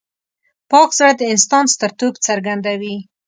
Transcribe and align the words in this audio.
پاک 0.71 0.89
زړه 0.99 1.11
د 1.17 1.21
انسان 1.33 1.65
سترتوب 1.73 2.13
څرګندوي. 2.27 2.95